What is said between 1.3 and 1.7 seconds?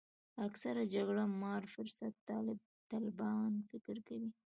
مار